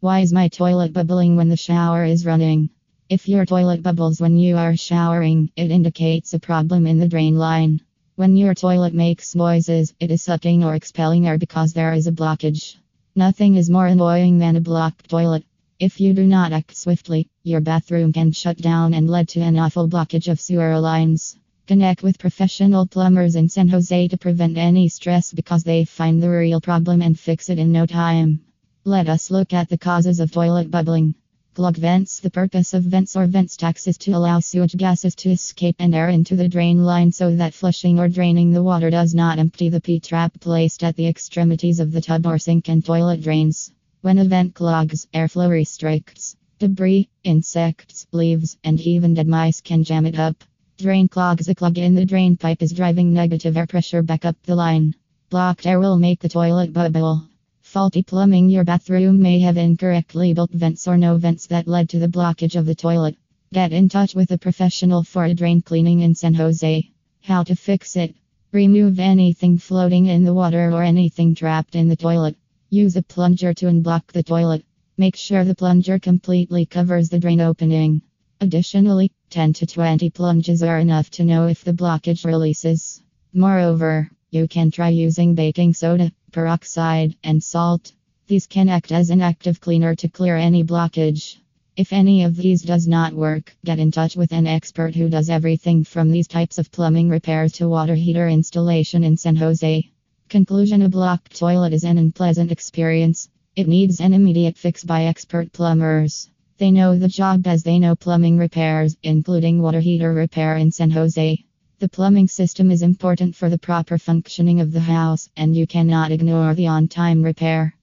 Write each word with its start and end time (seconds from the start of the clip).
Why 0.00 0.20
is 0.20 0.32
my 0.32 0.46
toilet 0.46 0.92
bubbling 0.92 1.34
when 1.34 1.48
the 1.48 1.56
shower 1.56 2.04
is 2.04 2.24
running? 2.24 2.70
If 3.08 3.28
your 3.28 3.44
toilet 3.44 3.82
bubbles 3.82 4.20
when 4.20 4.38
you 4.38 4.56
are 4.56 4.76
showering, 4.76 5.50
it 5.56 5.72
indicates 5.72 6.32
a 6.34 6.38
problem 6.38 6.86
in 6.86 6.98
the 6.98 7.08
drain 7.08 7.36
line. 7.36 7.80
When 8.14 8.36
your 8.36 8.54
toilet 8.54 8.94
makes 8.94 9.34
noises, 9.34 9.92
it 9.98 10.12
is 10.12 10.22
sucking 10.22 10.62
or 10.62 10.76
expelling 10.76 11.26
air 11.26 11.36
because 11.36 11.72
there 11.72 11.92
is 11.94 12.06
a 12.06 12.12
blockage. 12.12 12.76
Nothing 13.16 13.56
is 13.56 13.68
more 13.68 13.88
annoying 13.88 14.38
than 14.38 14.54
a 14.54 14.60
blocked 14.60 15.08
toilet. 15.10 15.44
If 15.80 16.00
you 16.00 16.12
do 16.14 16.28
not 16.28 16.52
act 16.52 16.76
swiftly, 16.76 17.26
your 17.42 17.60
bathroom 17.60 18.12
can 18.12 18.30
shut 18.30 18.58
down 18.58 18.94
and 18.94 19.10
lead 19.10 19.28
to 19.30 19.40
an 19.40 19.58
awful 19.58 19.88
blockage 19.88 20.28
of 20.28 20.40
sewer 20.40 20.78
lines. 20.78 21.36
Connect 21.66 22.04
with 22.04 22.20
professional 22.20 22.86
plumbers 22.86 23.34
in 23.34 23.48
San 23.48 23.66
Jose 23.66 24.06
to 24.06 24.16
prevent 24.16 24.58
any 24.58 24.88
stress 24.88 25.32
because 25.32 25.64
they 25.64 25.84
find 25.84 26.22
the 26.22 26.30
real 26.30 26.60
problem 26.60 27.02
and 27.02 27.18
fix 27.18 27.50
it 27.50 27.58
in 27.58 27.72
no 27.72 27.84
time. 27.84 28.42
Let 28.88 29.10
us 29.10 29.30
look 29.30 29.52
at 29.52 29.68
the 29.68 29.76
causes 29.76 30.18
of 30.18 30.32
toilet 30.32 30.70
bubbling. 30.70 31.14
Clogged 31.52 31.76
vents 31.76 32.20
The 32.20 32.30
purpose 32.30 32.72
of 32.72 32.84
vents 32.84 33.16
or 33.16 33.26
vent 33.26 33.50
stacks 33.50 33.86
is 33.86 33.98
to 33.98 34.12
allow 34.12 34.40
sewage 34.40 34.74
gases 34.74 35.14
to 35.16 35.30
escape 35.30 35.76
and 35.78 35.94
air 35.94 36.08
into 36.08 36.36
the 36.36 36.48
drain 36.48 36.82
line 36.82 37.12
so 37.12 37.36
that 37.36 37.52
flushing 37.52 37.98
or 37.98 38.08
draining 38.08 38.50
the 38.50 38.62
water 38.62 38.88
does 38.88 39.14
not 39.14 39.38
empty 39.38 39.68
the 39.68 39.82
P 39.82 40.00
trap 40.00 40.40
placed 40.40 40.82
at 40.82 40.96
the 40.96 41.06
extremities 41.06 41.80
of 41.80 41.92
the 41.92 42.00
tub 42.00 42.24
or 42.24 42.38
sink 42.38 42.70
and 42.70 42.82
toilet 42.82 43.20
drains. 43.20 43.70
When 44.00 44.16
a 44.16 44.24
vent 44.24 44.54
clogs, 44.54 45.06
airflow 45.12 45.50
restricts. 45.50 46.34
Debris, 46.58 47.10
insects, 47.24 48.06
leaves, 48.10 48.56
and 48.64 48.80
even 48.80 49.12
dead 49.12 49.28
mice 49.28 49.60
can 49.60 49.84
jam 49.84 50.06
it 50.06 50.18
up. 50.18 50.42
Drain 50.78 51.08
clogs 51.08 51.46
A 51.46 51.54
clog 51.54 51.76
in 51.76 51.94
the 51.94 52.06
drain 52.06 52.38
pipe 52.38 52.62
is 52.62 52.72
driving 52.72 53.12
negative 53.12 53.54
air 53.54 53.66
pressure 53.66 54.00
back 54.00 54.24
up 54.24 54.36
the 54.44 54.56
line. 54.56 54.94
Blocked 55.28 55.66
air 55.66 55.78
will 55.78 55.98
make 55.98 56.20
the 56.20 56.28
toilet 56.30 56.72
bubble. 56.72 57.28
Faulty 57.68 58.02
plumbing 58.02 58.48
Your 58.48 58.64
bathroom 58.64 59.20
may 59.20 59.40
have 59.40 59.58
incorrectly 59.58 60.32
built 60.32 60.50
vents 60.52 60.88
or 60.88 60.96
no 60.96 61.18
vents 61.18 61.46
that 61.48 61.68
led 61.68 61.90
to 61.90 61.98
the 61.98 62.08
blockage 62.08 62.56
of 62.56 62.64
the 62.64 62.74
toilet. 62.74 63.14
Get 63.52 63.74
in 63.74 63.90
touch 63.90 64.14
with 64.14 64.30
a 64.30 64.38
professional 64.38 65.02
for 65.02 65.26
a 65.26 65.34
drain 65.34 65.60
cleaning 65.60 66.00
in 66.00 66.14
San 66.14 66.32
Jose. 66.32 66.90
How 67.20 67.42
to 67.42 67.54
fix 67.54 67.94
it? 67.94 68.14
Remove 68.52 68.98
anything 68.98 69.58
floating 69.58 70.06
in 70.06 70.24
the 70.24 70.32
water 70.32 70.72
or 70.72 70.82
anything 70.82 71.34
trapped 71.34 71.74
in 71.74 71.88
the 71.88 71.94
toilet. 71.94 72.36
Use 72.70 72.96
a 72.96 73.02
plunger 73.02 73.52
to 73.52 73.66
unblock 73.66 74.12
the 74.12 74.22
toilet. 74.22 74.64
Make 74.96 75.16
sure 75.16 75.44
the 75.44 75.54
plunger 75.54 75.98
completely 75.98 76.64
covers 76.64 77.10
the 77.10 77.18
drain 77.18 77.42
opening. 77.42 78.00
Additionally, 78.40 79.12
10 79.28 79.52
to 79.52 79.66
20 79.66 80.08
plunges 80.08 80.62
are 80.62 80.78
enough 80.78 81.10
to 81.10 81.22
know 81.22 81.46
if 81.46 81.64
the 81.64 81.74
blockage 81.74 82.24
releases. 82.24 83.02
Moreover, 83.34 84.10
you 84.30 84.48
can 84.48 84.70
try 84.70 84.88
using 84.88 85.34
baking 85.34 85.74
soda, 85.74 86.10
peroxide, 86.32 87.16
and 87.24 87.42
salt. 87.42 87.92
These 88.26 88.46
can 88.46 88.68
act 88.68 88.92
as 88.92 89.10
an 89.10 89.20
active 89.20 89.60
cleaner 89.60 89.94
to 89.94 90.08
clear 90.08 90.36
any 90.36 90.62
blockage. 90.62 91.36
If 91.76 91.92
any 91.92 92.24
of 92.24 92.36
these 92.36 92.62
does 92.62 92.88
not 92.88 93.14
work, 93.14 93.56
get 93.64 93.78
in 93.78 93.90
touch 93.90 94.16
with 94.16 94.32
an 94.32 94.46
expert 94.46 94.94
who 94.94 95.08
does 95.08 95.30
everything 95.30 95.84
from 95.84 96.10
these 96.10 96.26
types 96.26 96.58
of 96.58 96.72
plumbing 96.72 97.08
repairs 97.08 97.52
to 97.52 97.68
water 97.68 97.94
heater 97.94 98.28
installation 98.28 99.04
in 99.04 99.16
San 99.16 99.36
Jose. 99.36 99.88
Conclusion 100.28 100.82
A 100.82 100.88
blocked 100.88 101.38
toilet 101.38 101.72
is 101.72 101.84
an 101.84 101.96
unpleasant 101.96 102.52
experience. 102.52 103.28
It 103.56 103.68
needs 103.68 104.00
an 104.00 104.12
immediate 104.12 104.58
fix 104.58 104.84
by 104.84 105.04
expert 105.04 105.52
plumbers. 105.52 106.28
They 106.58 106.70
know 106.70 106.98
the 106.98 107.08
job 107.08 107.46
as 107.46 107.62
they 107.62 107.78
know 107.78 107.94
plumbing 107.94 108.38
repairs, 108.38 108.96
including 109.02 109.62
water 109.62 109.80
heater 109.80 110.12
repair 110.12 110.56
in 110.56 110.72
San 110.72 110.90
Jose. 110.90 111.44
The 111.80 111.88
plumbing 111.88 112.26
system 112.26 112.72
is 112.72 112.82
important 112.82 113.36
for 113.36 113.48
the 113.48 113.56
proper 113.56 113.98
functioning 113.98 114.60
of 114.60 114.72
the 114.72 114.80
house, 114.80 115.30
and 115.36 115.54
you 115.54 115.64
cannot 115.64 116.10
ignore 116.10 116.52
the 116.52 116.66
on 116.66 116.88
time 116.88 117.22
repair. 117.22 117.76